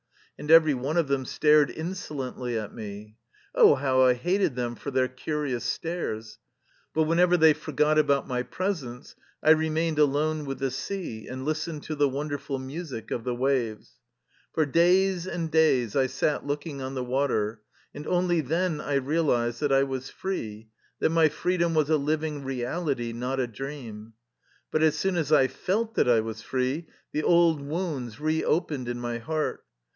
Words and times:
And 0.39 0.49
every 0.49 0.73
one 0.73 0.97
of 0.97 1.07
them 1.07 1.25
stared 1.25 1.69
insolently 1.69 2.57
at 2.57 2.73
me. 2.73 3.17
Oh, 3.53 3.75
how 3.75 4.01
I 4.01 4.15
hated 4.15 4.55
them 4.55 4.73
for 4.73 4.89
their 4.89 5.07
curious 5.07 5.63
stares! 5.63 6.39
But 6.95 7.03
whenever 7.03 7.37
they 7.37 7.53
forgot 7.53 7.99
about 7.99 8.27
my 8.27 8.41
presence, 8.41 9.15
I 9.43 9.51
remained 9.51 9.99
alone 9.99 10.45
with 10.45 10.57
the 10.57 10.71
sea 10.71 11.27
and 11.27 11.45
listened 11.45 11.83
to 11.83 11.95
the 11.95 12.09
wonderful 12.09 12.57
music 12.57 13.11
of 13.11 13.23
the 13.23 13.35
waves. 13.35 13.99
For 14.53 14.65
days 14.65 15.27
and 15.27 15.51
days 15.51 15.95
I 15.95 16.07
sat 16.07 16.47
looking 16.47 16.81
on 16.81 16.95
the 16.95 17.03
water, 17.03 17.61
and 17.93 18.07
only 18.07 18.41
then 18.41 18.81
I 18.81 18.95
realized 18.95 19.59
that 19.59 19.71
I 19.71 19.83
was 19.83 20.09
free, 20.09 20.71
that 20.97 21.11
my 21.11 21.29
freedom 21.29 21.75
was 21.75 21.91
a 21.91 21.97
living 21.97 22.43
reality, 22.43 23.13
not 23.13 23.39
a 23.39 23.45
dream. 23.45 24.13
But 24.71 24.81
as 24.81 24.97
soon 24.97 25.15
as 25.17 25.31
I 25.31 25.45
felt 25.47 25.93
that 25.93 26.09
I 26.09 26.21
was 26.21 26.41
free, 26.41 26.87
the 27.11 27.21
old 27.21 27.61
wounds 27.61 28.19
re 28.19 28.43
opened 28.43 28.89
in 28.89 28.99
my 28.99 29.19
heart. 29.19 29.63